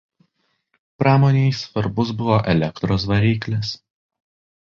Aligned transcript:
Pramonei 1.01 1.51
svarbus 1.57 2.15
buvo 2.21 2.39
elektros 2.55 3.05
variklis. 3.13 3.77